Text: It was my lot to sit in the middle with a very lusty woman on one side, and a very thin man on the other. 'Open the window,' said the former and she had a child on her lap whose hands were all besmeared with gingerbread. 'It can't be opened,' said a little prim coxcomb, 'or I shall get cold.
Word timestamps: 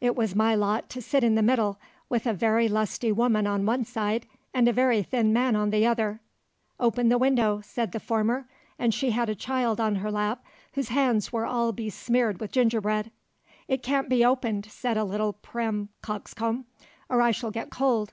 It 0.00 0.16
was 0.16 0.34
my 0.34 0.54
lot 0.54 0.88
to 0.88 1.02
sit 1.02 1.22
in 1.22 1.34
the 1.34 1.42
middle 1.42 1.78
with 2.08 2.24
a 2.26 2.32
very 2.32 2.66
lusty 2.66 3.12
woman 3.12 3.46
on 3.46 3.66
one 3.66 3.84
side, 3.84 4.24
and 4.54 4.66
a 4.66 4.72
very 4.72 5.02
thin 5.02 5.34
man 5.34 5.54
on 5.54 5.68
the 5.68 5.86
other. 5.86 6.22
'Open 6.80 7.10
the 7.10 7.18
window,' 7.18 7.60
said 7.62 7.92
the 7.92 8.00
former 8.00 8.48
and 8.78 8.94
she 8.94 9.10
had 9.10 9.28
a 9.28 9.34
child 9.34 9.78
on 9.78 9.96
her 9.96 10.10
lap 10.10 10.42
whose 10.72 10.88
hands 10.88 11.30
were 11.30 11.44
all 11.44 11.72
besmeared 11.72 12.40
with 12.40 12.52
gingerbread. 12.52 13.10
'It 13.68 13.82
can't 13.82 14.08
be 14.08 14.24
opened,' 14.24 14.64
said 14.70 14.96
a 14.96 15.04
little 15.04 15.34
prim 15.34 15.90
coxcomb, 16.00 16.64
'or 17.10 17.20
I 17.20 17.30
shall 17.32 17.50
get 17.50 17.68
cold. 17.68 18.12